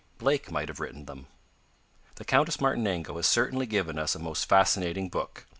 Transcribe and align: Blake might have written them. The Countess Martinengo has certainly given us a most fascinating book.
Blake 0.17 0.49
might 0.49 0.67
have 0.67 0.79
written 0.79 1.05
them. 1.05 1.27
The 2.15 2.25
Countess 2.25 2.59
Martinengo 2.59 3.15
has 3.17 3.27
certainly 3.27 3.67
given 3.67 3.99
us 3.99 4.15
a 4.15 4.19
most 4.19 4.49
fascinating 4.49 5.09
book. 5.09 5.45